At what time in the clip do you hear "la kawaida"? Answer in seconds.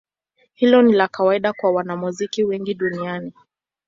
0.93-1.53